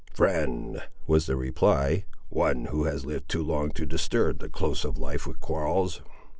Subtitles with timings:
[0.15, 4.97] "Friend," was the reply; "one who has lived too long to disturb the close of
[4.97, 6.01] life with quarrels."